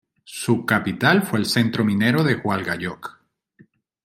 [0.25, 3.19] Su capital fue el centro minero de Hualgayoc.